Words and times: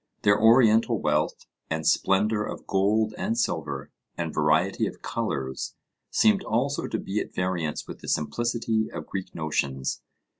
Their 0.23 0.41
Oriental 0.41 0.99
wealth, 0.99 1.45
and 1.69 1.85
splendour 1.85 2.43
of 2.43 2.65
gold 2.65 3.13
and 3.19 3.37
silver, 3.37 3.91
and 4.17 4.33
variety 4.33 4.87
of 4.87 5.03
colours, 5.03 5.75
seemed 6.09 6.43
also 6.43 6.87
to 6.87 6.97
be 6.97 7.19
at 7.19 7.35
variance 7.35 7.87
with 7.87 7.99
the 7.99 8.07
simplicity 8.07 8.89
of 8.91 9.05
Greek 9.05 9.35
notions. 9.35 10.01